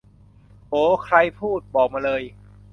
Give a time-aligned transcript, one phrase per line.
[0.69, 0.73] โห
[1.05, 2.21] ใครพูด บอกมาเลย